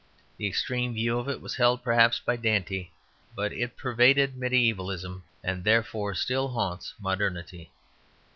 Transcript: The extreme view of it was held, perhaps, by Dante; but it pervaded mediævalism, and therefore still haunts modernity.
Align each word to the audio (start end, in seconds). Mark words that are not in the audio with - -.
The 0.37 0.47
extreme 0.47 0.95
view 0.95 1.19
of 1.19 1.29
it 1.29 1.41
was 1.41 1.57
held, 1.57 1.83
perhaps, 1.83 2.17
by 2.19 2.35
Dante; 2.35 2.89
but 3.35 3.53
it 3.53 3.77
pervaded 3.77 4.33
mediævalism, 4.33 5.21
and 5.43 5.63
therefore 5.63 6.15
still 6.15 6.47
haunts 6.47 6.95
modernity. 6.99 7.69